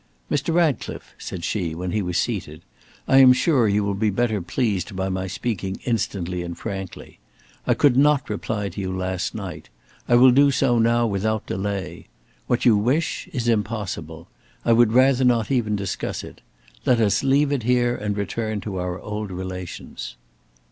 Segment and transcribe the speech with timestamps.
[0.31, 0.51] "Mr.
[0.51, 2.63] Ratcliffe," said she, when he was seated
[3.07, 7.19] "I am sure you will be better pleased by my speaking instantly and frankly.
[7.67, 9.69] I could not reply to you last night.
[10.09, 12.07] I will do so now without delay.
[12.47, 14.27] What you wish is impossible.
[14.65, 16.41] I would rather not even discuss it.
[16.83, 20.15] Let us leave it here and return to our old relations."